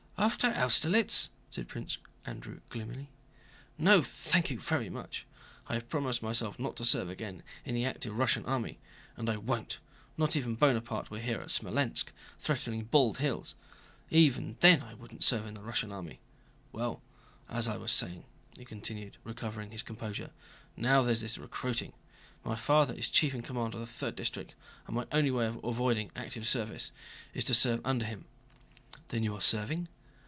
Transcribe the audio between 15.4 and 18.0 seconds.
in the Russian army! Well, as I was